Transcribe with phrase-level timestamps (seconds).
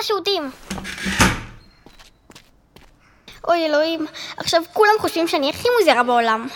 [0.00, 0.50] לשירותים.
[3.48, 4.06] אוי אלוהים,
[4.36, 6.48] עכשיו כולם חושבים שאני הכי מוזרה בעולם.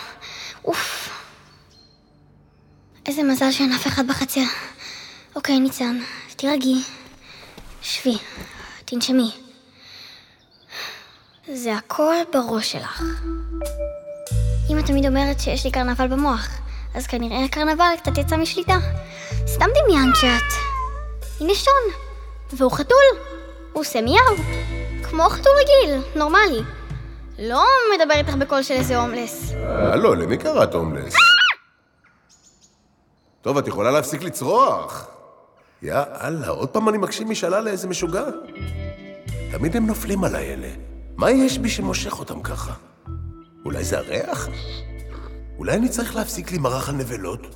[0.65, 1.09] אוף.
[3.05, 4.41] איזה מזל שאין אף אחד בחצר.
[5.35, 5.99] אוקיי, ניצן,
[6.35, 6.81] תירגעי.
[7.81, 8.17] שבי,
[8.85, 9.31] תנשמי.
[11.53, 13.03] זה הכל בראש שלך.
[14.69, 16.47] אמא תמיד אומרת שיש לי קרנבל במוח,
[16.95, 18.77] אז כנראה הקרנבל קצת יצא משליטה.
[19.47, 20.53] סתם דמיינת שאת.
[21.39, 22.10] הנה שון,
[22.57, 23.05] והוא חתול.
[23.73, 24.35] הוא עושה מיהו.
[25.03, 26.61] כמו חתול רגיל, נורמלי.
[27.39, 27.65] לא
[27.95, 29.53] מדבר איתך בקול של איזה הומלס.
[29.67, 31.13] הלו, למי קראת הומלס?
[33.41, 35.07] טוב, את יכולה להפסיק לצרוח.
[35.81, 38.23] יא אללה, עוד פעם אני מקשיב משאלה לאיזה משוגע?
[39.51, 40.69] תמיד הם נופלים עליי אלה.
[41.17, 42.73] מה יש בי שמושך אותם ככה?
[43.65, 44.47] אולי זה הריח?
[45.57, 47.55] אולי אני צריך להפסיק להימרח על נבלות?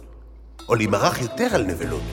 [0.70, 2.04] או להימרח יותר על נבלות?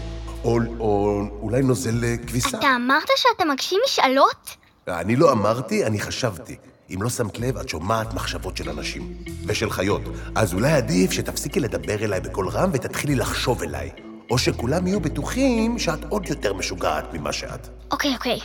[0.45, 2.59] או, או אולי נוזל אה, כביסה?
[2.59, 4.57] אתה אמרת שאתה מגשים משאלות?
[4.89, 6.57] אני לא אמרתי, אני חשבתי.
[6.95, 9.15] אם לא שמת לב, את שומעת מחשבות של אנשים
[9.47, 10.03] ושל חיות.
[10.35, 13.91] אז אולי עדיף שתפסיקי לדבר אליי בקול רם ותתחילי לחשוב אליי.
[14.31, 17.69] או שכולם יהיו בטוחים שאת עוד יותר משוגעת ממה שאת.
[17.91, 18.39] אוקיי, אוקיי.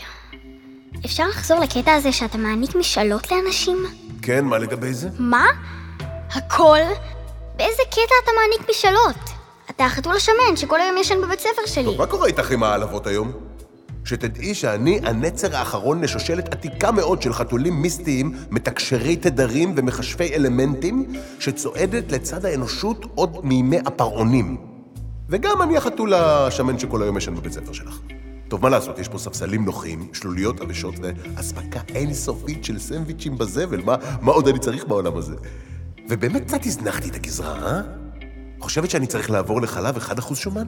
[1.06, 3.78] אפשר לחזור לקטע הזה שאתה מעניק משאלות לאנשים?
[4.22, 5.10] כן, מה לגבי זה?
[5.20, 5.46] מה?
[6.30, 6.80] הכל?
[7.56, 9.37] באיזה קטע אתה מעניק משאלות?
[9.78, 11.84] אתה החתול השמן שכל היום ישן בבית ספר שלי.
[11.84, 13.32] טוב, מה קורה איתך עם העלבות היום?
[14.06, 21.06] שתדעי שאני הנצר האחרון לשושלת עתיקה מאוד של חתולים מיסטיים, מתקשרי תדרים ומכשפי אלמנטים,
[21.40, 24.58] שצועדת לצד האנושות עוד מימי הפרעונים.
[25.30, 28.00] וגם אני החתול השמן שכל היום ישן בבית ספר שלך.
[28.48, 33.96] טוב, מה לעשות, יש פה ספסלים נוחים, שלוליות עבשות ואספקה אינסופית של סנדוויצ'ים בזבל, מה,
[34.22, 35.36] מה עוד אני צריך בעולם הזה?
[36.10, 38.07] ובאמת קצת הזנחתי את הגזרה, אה?
[38.60, 40.68] חושבת שאני צריך לעבור לחלב 1% שומן?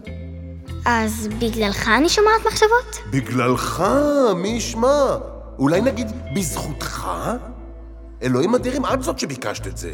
[0.86, 3.12] אז בגללך אני שומעת מחשבות?
[3.12, 3.84] בגללך,
[4.36, 5.18] מי ישמע?
[5.60, 7.10] אולי נגיד בזכותך?
[8.24, 9.92] אלוהים אדירים, את זאת שביקשת את זה.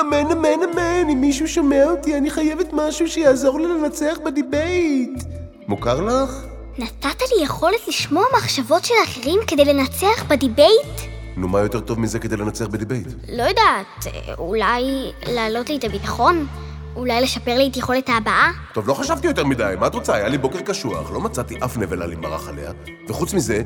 [0.00, 5.22] אמן, אמן, אמן, אם מישהו שומע אותי, אני חייבת משהו שיעזור לי לנצח בדיבייט.
[5.68, 6.30] מוכר לך?
[6.78, 11.00] נתת לי יכולת לשמוע מחשבות של אחרים כדי לנצח בדיבייט?
[11.36, 13.06] נו, מה יותר טוב מזה כדי לנצח בדיבייט?
[13.28, 16.46] לא יודעת, אולי להעלות לי את הביטחון?
[16.96, 18.52] אולי לשפר לי את יכולת ההבעה?
[18.72, 20.14] טוב, לא חשבתי יותר מדי, מה את רוצה?
[20.14, 22.72] היה לי בוקר קשוח, לא מצאתי אף נבלה להימרח עליה.
[23.08, 23.62] וחוץ מזה,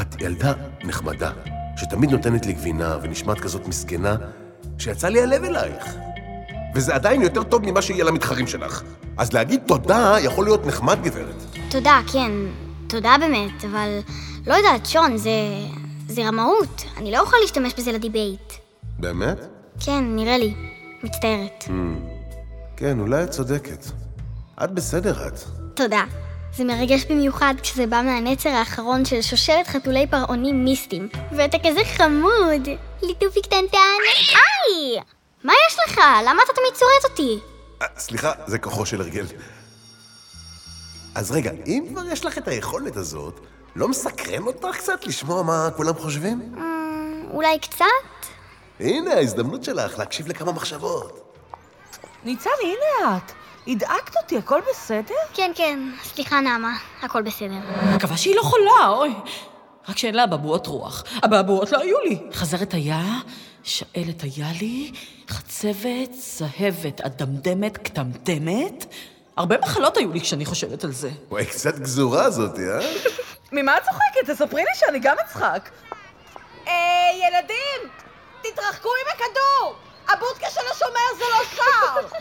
[0.00, 0.52] את ילדה
[0.84, 1.30] נחמדה,
[1.76, 4.16] שתמיד נותנת לי גבינה ונשמעת כזאת מסכנה,
[4.78, 5.96] שיצא לי הלב אלייך.
[6.74, 8.82] וזה עדיין יותר טוב ממה שיהיה למתחרים שלך.
[9.16, 11.42] אז להגיד תודה יכול להיות נחמד, גברת.
[11.68, 12.32] תודה, כן.
[12.86, 13.88] תודה באמת, אבל...
[14.46, 15.30] לא יודעת, שון, זה...
[16.08, 16.84] זה רמאות.
[16.96, 18.52] אני לא אוכל להשתמש בזה לדיבייט.
[18.98, 19.38] באמת?
[19.80, 20.54] כן, נראה לי.
[21.02, 21.64] מצטערת.
[22.76, 23.84] כן, אולי את צודקת.
[24.64, 25.40] את בסדר, את.
[25.74, 26.04] תודה.
[26.56, 31.08] זה מרגש במיוחד כשזה בא מהנצר האחרון של שושלת חתולי פרעונים מיסטיים.
[31.36, 32.68] ואתה כזה חמוד.
[33.02, 33.78] ליטופי קטנטן.
[34.28, 35.00] היי!
[35.44, 35.98] מה יש לך?
[35.98, 37.38] למה אתה תמיד צורט אותי?
[37.82, 39.26] אה, סליחה, זה כוחו של הרגל.
[41.14, 43.40] אז רגע, אם כבר יש לך את היכולת הזאת,
[43.76, 46.54] לא מסקרן אותך קצת לשמוע מה כולם חושבים?
[46.56, 47.84] אמ, אולי קצת?
[48.80, 51.25] הנה, ההזדמנות שלך להקשיב לכמה מחשבות.
[52.24, 53.32] ניצן, הנה את.
[53.66, 55.14] הדאגת אותי, הכל בסדר?
[55.34, 55.78] כן, כן.
[56.02, 56.76] סליחה, נעמה.
[57.02, 57.58] הכל בסדר.
[57.94, 59.14] מקווה שהיא לא חולה, אוי.
[59.88, 61.04] רק שאין לה אבעבועות רוח.
[61.24, 62.18] אבעבועות לא היו לי.
[62.32, 63.02] חזרת היה,
[63.62, 64.92] שאלת היה לי,
[65.28, 68.86] חצבת, זהבת, אדמדמת, קטמטמת.
[69.36, 71.10] הרבה מחלות היו לי כשאני חושבת על זה.
[71.28, 72.78] וואי, קצת גזורה זאתי, אה?
[73.52, 74.30] ממה את צוחקת?
[74.30, 75.70] תספרי לי שאני גם אצחק.
[76.66, 76.72] אה,
[77.14, 77.90] ילדים!
[78.42, 79.85] תתרחקו עם הכדור!
[80.08, 82.16] הבודקה של השומר זה לא שר!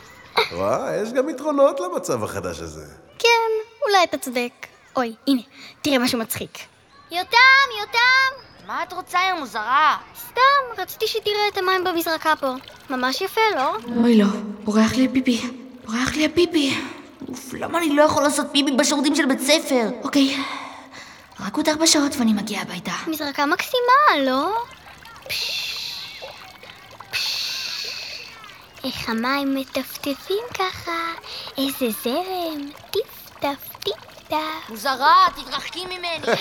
[0.55, 2.85] וואה, יש גם יתרונות למצב החדש הזה.
[3.19, 3.51] כן,
[3.87, 4.51] אולי אתה צודק.
[4.95, 5.41] אוי, הנה,
[5.81, 6.57] תראה משהו מצחיק.
[7.11, 7.37] יותם,
[7.79, 8.45] יותם!
[8.67, 9.97] מה את רוצה, יא מוזרה?
[10.29, 12.47] סתם, רציתי שתראה את המים במזרקה פה.
[12.89, 13.75] ממש יפה, לא?
[14.03, 14.25] אוי לא,
[14.63, 15.41] בורח לי הפיפי.
[15.85, 16.77] בורח לי הפיפי.
[17.29, 19.87] אוף, למה אני לא יכול לעשות פיפי בשירותים של בית ספר?
[20.03, 20.37] אוקיי,
[21.39, 22.91] רק עוד ארבע שעות ואני מגיעה הביתה.
[23.07, 24.55] מזרקה מקסימה, לא?
[28.85, 30.91] איך המים מטפטפים ככה,
[31.57, 34.69] איזה זרם, טיפ-טף, טיפ-טף.
[34.69, 36.25] מוזרה, תתרחקי ממני.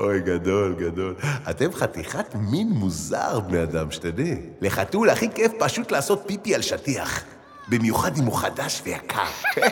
[0.00, 1.14] אוי, גדול, גדול.
[1.50, 4.36] אתם חתיכת מין מוזר, בני אדם, שתדעי.
[4.60, 7.24] לחתול הכי כיף פשוט לעשות פיפי על שטיח.
[7.68, 9.24] במיוחד אם הוא חדש ויקר.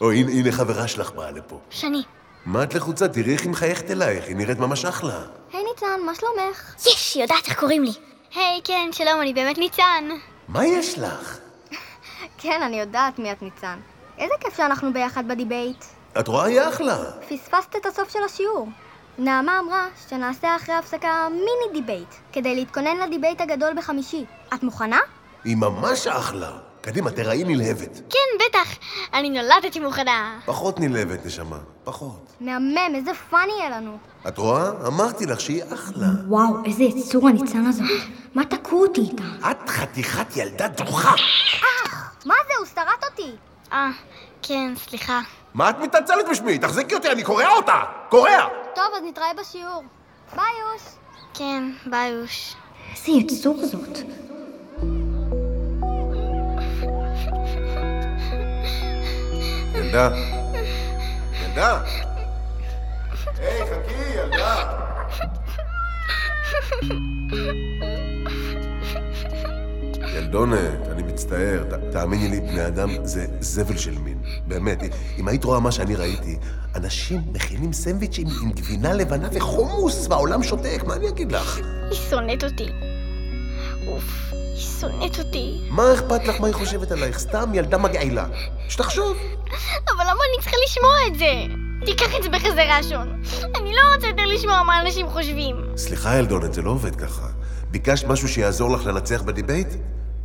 [0.00, 1.60] אוי, הנה, הנה חברה שלך באה לפה.
[1.70, 2.02] שני.
[2.46, 3.08] מה את לחוצה?
[3.08, 5.20] תראי איך היא מחייכת אלייך, היא נראית ממש אחלה.
[5.52, 6.74] היי ניצן, מה שלומך?
[6.86, 7.92] יש, היא יודעת איך קוראים לי.
[8.34, 10.08] היי, כן, שלום, אני באמת ניצן.
[10.48, 11.38] מה יש לך?
[12.38, 13.78] כן, אני יודעת מי את ניצן.
[14.18, 15.84] איזה כיף שאנחנו ביחד בדיבייט.
[16.20, 16.44] את רואה?
[16.44, 16.96] היא אחלה.
[17.28, 18.68] פספסת את הסוף של השיעור.
[19.18, 24.24] נעמה אמרה שנעשה אחרי ההפסקה מיני דיבייט, כדי להתכונן לדיבייט הגדול בחמישי.
[24.54, 24.98] את מוכנה?
[25.44, 26.50] היא ממש אחלה.
[26.80, 28.00] קדימה, תראי נלהבת.
[28.10, 28.68] כן, בטח.
[29.14, 30.40] אני נולדתי מוכנה.
[30.44, 31.58] פחות נלהבת, נשמה.
[31.84, 32.32] פחות.
[32.40, 33.98] מהמם, איזה fun יהיה לנו.
[34.28, 34.70] את רואה?
[34.86, 36.06] אמרתי לך שהיא אחלה.
[36.28, 37.86] וואו, איזה יצור הניצן הזאת.
[38.34, 39.50] מה תקעו אותי איתה?
[39.50, 41.14] את חתיכת ילדה דוחה.
[42.26, 43.32] מה זה, הוא שרט אותי.
[43.72, 43.90] אה,
[44.42, 45.20] כן, סליחה.
[45.54, 46.58] מה את מתנצלת בשמי?
[46.58, 47.80] תחזיקי אותי, אני קורע אותה!
[48.08, 48.46] קורע!
[48.74, 49.82] טוב, אז נתראה בשיעור.
[50.36, 50.82] ביי, יוש.
[51.34, 52.54] כן, ביי, יוש.
[52.92, 53.98] איזה יצור זאת?
[59.90, 60.10] ילדה.
[61.44, 61.80] ילדה.
[63.38, 64.76] היי, חכי, ילדה.
[70.16, 70.58] ילדונת,
[70.90, 74.18] אני מצטער, ת- תאמיני לי, בני אדם זה זבל של מין.
[74.48, 74.78] באמת,
[75.18, 76.36] אם היית רואה מה שאני ראיתי,
[76.76, 81.56] אנשים מכינים סנדוויצ'ים עם גבינה לבנה וחומוס, והעולם שותק, מה אני אגיד לך?
[81.90, 82.68] היא שונאת אותי.
[83.86, 84.29] אוף,
[84.60, 85.60] היא שונאת אותי.
[85.70, 87.18] מה אכפת לך מה היא חושבת עלייך?
[87.18, 88.26] סתם ילדה מגעילה.
[88.68, 89.16] שתחשוב.
[89.96, 91.54] אבל למה אני צריכה לשמוע את זה?
[91.86, 93.22] תיקח את זה בחזרה, שון.
[93.56, 95.56] אני לא רוצה יותר לשמוע מה אנשים חושבים.
[95.76, 97.26] סליחה, ילדונת, זה לא עובד ככה.
[97.70, 99.68] ביקשת משהו שיעזור לך לנצח בדיבייט?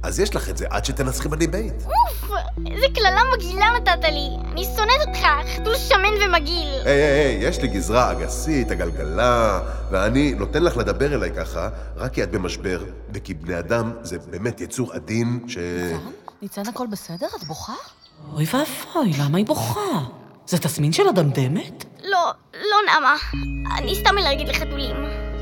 [0.05, 1.73] אז יש לך את זה עד שתנצחי בדיבייט.
[1.85, 2.31] אוף,
[2.71, 4.29] איזה קללה מגעילה נתת לי.
[4.51, 6.69] אני שונאת אותך, חתול שמן ומגעיל.
[6.85, 9.61] היי, היי, היי, יש לי גזרה אגסית, הגלגלה,
[9.91, 14.61] ואני נותן לך לדבר אליי ככה, רק כי את במשבר, וכי בני אדם זה באמת
[14.61, 15.57] יצור עדין ש...
[16.41, 17.27] ניצן, הכל בסדר?
[17.37, 17.73] את בוכה?
[18.33, 19.99] אוי ואבוי, למה היא בוכה?
[20.47, 21.85] זה תסמין של הדמדמת?
[22.03, 23.15] לא, לא נעמה.
[23.77, 24.95] אני סתם אלרגית לחתולים.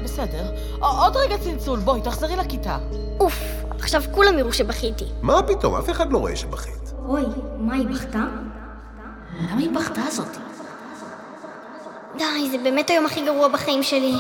[0.04, 0.56] בסדר.
[0.80, 2.78] עוד רגע צלצול, בואי, תחזרי לכיתה.
[3.20, 3.40] אוף,
[3.80, 5.06] עכשיו כולם יראו שבכיתי.
[5.22, 5.76] מה פתאום?
[5.76, 6.94] אף אחד לא רואה שבכית.
[7.06, 7.24] אוי,
[7.58, 8.24] מה, היא בכתה?
[9.40, 10.28] למה היא בכתה זאת?
[12.18, 14.14] די, זה באמת היום הכי גרוע בחיים שלי.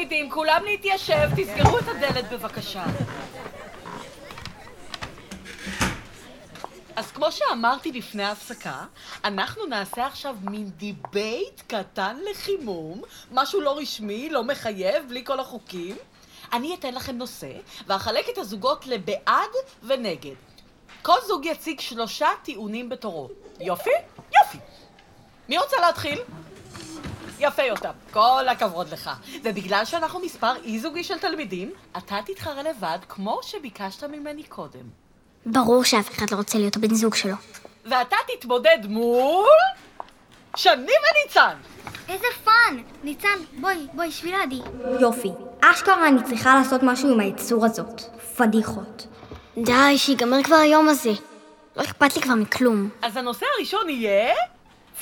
[0.00, 2.84] תלמידים, כולם להתיישב, תסגרו את הדלת בבקשה.
[6.96, 8.84] אז כמו שאמרתי לפני ההפסקה,
[9.24, 13.02] אנחנו נעשה עכשיו מין דיבייט קטן לחימום,
[13.32, 15.96] משהו לא רשמי, לא מחייב, בלי כל החוקים.
[16.52, 17.52] אני אתן לכם נושא,
[17.86, 19.50] ואחלק את הזוגות לבעד
[19.82, 20.34] ונגד.
[21.02, 23.28] כל זוג יציג שלושה טיעונים בתורו.
[23.60, 23.90] יופי?
[24.16, 24.58] יופי.
[25.48, 26.18] מי רוצה להתחיל?
[27.40, 29.10] יפה יותם, כל הכבוד לך.
[29.44, 34.80] ובגלל שאנחנו מספר אי-זוגי של תלמידים, אתה תתחרה לבד כמו שביקשת ממני קודם.
[35.46, 37.34] ברור שאף אחד לא רוצה להיות הבן זוג שלו.
[37.84, 39.46] ואתה תתמודד מול...
[40.56, 41.56] שני וניצן!
[42.08, 42.76] איזה fun!
[43.04, 43.28] ניצן,
[43.60, 44.60] בואי, בואי, שבי לידי.
[45.00, 45.30] יופי.
[45.60, 48.02] אשכרה אני צריכה לעשות משהו עם היצור הזאת.
[48.36, 49.06] פדיחות.
[49.58, 51.12] די, שיגמר כבר היום הזה.
[51.76, 52.88] לא אכפת לי כבר מכלום.
[53.02, 54.34] אז הנושא הראשון יהיה...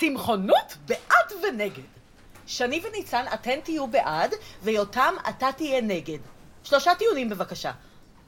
[0.00, 1.97] צמחונות בעד ונגד.
[2.48, 6.18] שני וניצן, אתן תהיו בעד, ויותם, אתה תהיה נגד.
[6.64, 7.70] שלושה טיעונים בבקשה.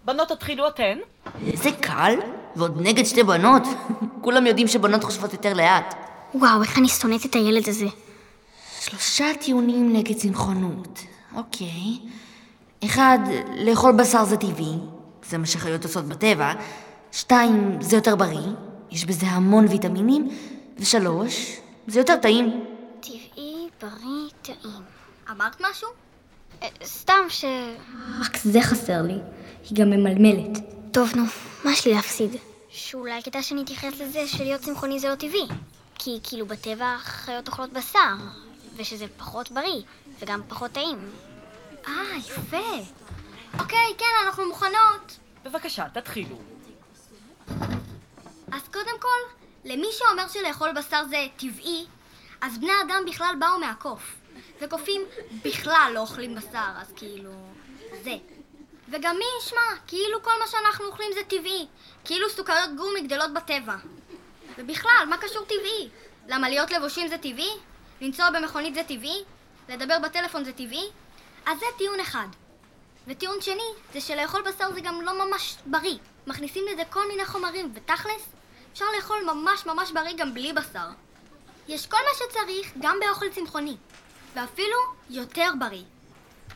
[0.04, 0.98] בנות, תתחילו אתן.
[1.46, 2.14] איזה קל,
[2.56, 3.62] ועוד נגד שתי בנות.
[4.24, 5.94] כולם יודעים שבנות חושבות יותר לאט.
[6.34, 7.86] וואו, איך אני שונאת את הילד הזה.
[8.80, 11.00] שלושה טיעונים נגד צמחונות.
[11.36, 11.98] אוקיי.
[12.84, 13.18] אחד,
[13.56, 14.74] לאכול בשר זה טבעי,
[15.28, 16.52] זה מה שחיות עושות בטבע.
[17.12, 18.48] שתיים, זה יותר בריא,
[18.90, 20.28] יש בזה המון ויטמינים.
[20.78, 22.64] ושלוש, זה יותר טעים.
[23.80, 24.82] בריא, טעים.
[25.30, 25.88] אמרת משהו?
[26.62, 27.44] אה, סתם ש...
[28.20, 29.18] רק זה חסר לי.
[29.70, 30.58] היא גם ממלמלת.
[30.92, 31.22] טוב, נו,
[31.64, 32.36] מה יש לי להפסיד?
[32.68, 35.46] שאולי כדאי שנתייחס לזה שלהיות צמחוני זה לא טבעי.
[35.98, 38.14] כי כאילו בטבע חיות אוכלות בשר,
[38.76, 39.82] ושזה פחות בריא,
[40.20, 41.10] וגם פחות טעים.
[41.88, 42.84] אה, יפה.
[43.58, 45.18] אוקיי, כן, אנחנו מוכנות.
[45.44, 46.36] בבקשה, תתחילו.
[48.52, 49.34] אז קודם כל,
[49.64, 51.86] למי שאומר שלאכול בשר זה טבעי,
[52.40, 54.14] אז בני אדם בכלל באו מהקוף.
[54.60, 55.02] וקופים
[55.44, 57.32] בכלל לא אוכלים בשר, אז כאילו...
[58.02, 58.16] זה.
[58.88, 61.66] וגם מי ישמע, כאילו כל מה שאנחנו אוכלים זה טבעי.
[62.04, 63.76] כאילו סוכריות גומי גדלות בטבע.
[64.58, 65.88] ובכלל, מה קשור טבעי?
[66.28, 67.50] למה להיות לבושים זה טבעי?
[68.00, 69.24] לנסוע במכונית זה טבעי?
[69.68, 70.88] לדבר בטלפון זה טבעי?
[71.46, 72.26] אז זה טיעון אחד.
[73.06, 75.98] וטיעון שני, זה שלאכול בשר זה גם לא ממש בריא.
[76.26, 78.28] מכניסים לזה כל מיני חומרים, ותכלס,
[78.72, 80.88] אפשר לאכול ממש ממש בריא גם בלי בשר.
[81.70, 83.76] יש כל מה שצריך גם באוכל צמחוני,
[84.34, 84.76] ואפילו
[85.10, 85.82] יותר בריא.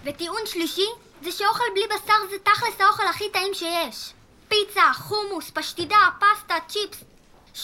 [0.04, 0.86] וטיעון שלישי,
[1.22, 4.12] זה שאוכל בלי בשר זה תכלס האוכל הכי טעים שיש.
[4.48, 7.04] פיצה, חומוס, פשטידה, פסטה, צ'יפס.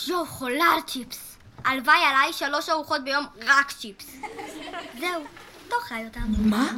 [0.08, 1.36] יואו, חולה על צ'יפס.
[1.64, 4.16] הלוואי עליי שלוש ארוחות ביום רק צ'יפס.
[5.00, 5.24] זהו,
[5.68, 6.50] תאכל אותם.
[6.50, 6.70] מה?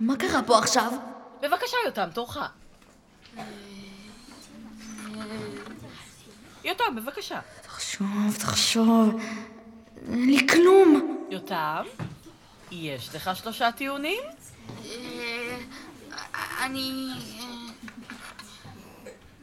[0.00, 0.92] מה קרה פה עכשיו?
[1.42, 2.38] בבקשה, יותם, תורך.
[6.64, 7.40] יותם, בבקשה.
[7.62, 9.20] תחשוב, תחשוב.
[10.12, 11.16] אין לי כלום.
[11.30, 11.82] יותם,
[12.70, 14.22] יש לך שלושה טיעונים?
[16.62, 17.08] אני...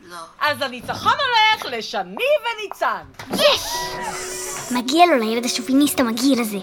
[0.10, 0.18] לא.
[0.40, 3.04] אז הניצחון הולך לשני וניצן.
[4.72, 6.58] מגיע לו לילד השוביניסט המגעיל הזה.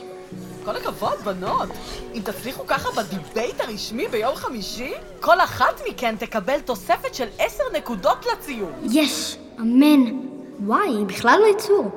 [0.64, 1.68] כל הכבוד, בנות.
[2.14, 8.26] אם תצליחו ככה בדיבייט הרשמי ביום חמישי, כל אחת מכן תקבל תוספת של עשר נקודות
[8.32, 8.72] לציון.
[8.92, 10.28] יש, אמן.
[10.60, 11.90] וואי, היא בכלל לא יצור.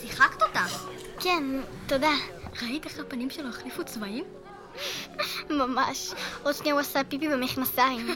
[0.00, 0.91] שיחקת אותה.
[1.22, 1.44] כן,
[1.86, 2.12] תודה.
[2.62, 4.24] ראית איך הפנים שלו החליפו צבעים?
[5.50, 6.12] ממש.
[6.42, 8.06] עוד שנייה הוא עשה פיפי במכנסיים.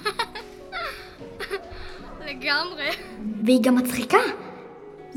[2.27, 2.91] לגמרי.
[3.45, 4.19] והיא גם מצחיקה.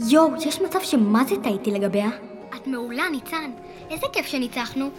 [0.09, 2.09] יואו, יש מצב שמה זה טעיתי לגביה?
[2.55, 3.51] את מעולה, ניצן.
[3.89, 4.89] איזה כיף שניצחנו.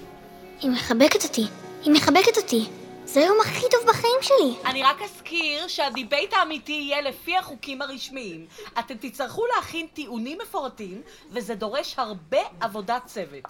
[0.61, 1.44] היא מחבקת אותי.
[1.85, 2.66] היא מחבקת אותי.
[3.12, 4.71] זה היום הכי טוב בחיים שלי.
[4.71, 8.47] אני רק אזכיר שהדיבייט האמיתי יהיה לפי החוקים הרשמיים.
[8.79, 13.45] אתם תצטרכו להכין טיעונים מפורטים, וזה דורש הרבה עבודת צוות.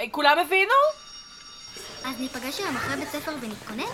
[0.00, 0.72] אה, כולם הבינו?
[2.04, 3.92] אז ניפגש היום אחרי בית ספר ונתכונן?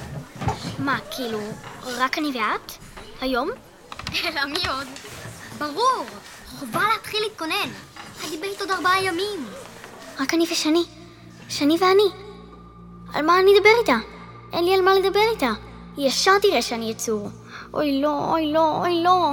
[0.79, 1.41] מה, כאילו,
[1.87, 2.73] רק אני ואת?
[3.21, 3.51] היום?
[4.25, 4.87] אלא מי עוד?
[5.59, 6.07] ברור!
[6.59, 7.71] חובה להתחיל להתכונן.
[8.25, 9.47] הדיבייט עוד ארבעה ימים.
[10.21, 10.85] רק אני ושני.
[11.49, 12.11] שני ואני.
[13.15, 14.20] על מה אני אדבר איתה?
[14.53, 15.51] אין לי על מה לדבר איתה.
[15.97, 17.29] היא ישר תראה שאני יצור.
[17.75, 19.33] אוי לא, אוי לא, אוי לא.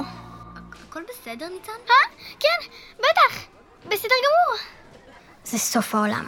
[0.88, 1.72] הכל בסדר, ניצן?
[1.90, 1.94] אה?
[2.40, 3.40] כן, בטח.
[3.86, 4.58] בסדר גמור.
[5.44, 6.26] זה סוף העולם.